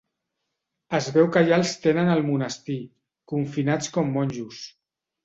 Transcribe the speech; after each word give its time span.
Es 0.99 1.09
veu 1.17 1.27
que 1.35 1.43
ja 1.51 1.59
els 1.63 1.73
tenen 1.83 2.09
al 2.13 2.23
monestir, 2.29 2.79
confinats 3.33 3.93
com 3.99 4.11
monjos. 4.17 4.65